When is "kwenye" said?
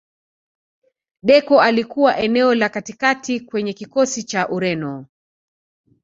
3.39-3.73